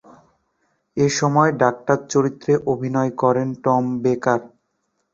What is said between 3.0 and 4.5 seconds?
করেন টম বেকার।